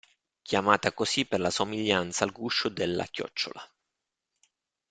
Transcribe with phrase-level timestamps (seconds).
[0.41, 3.71] Chiamata così per la somiglianza al guscio della chiocciola.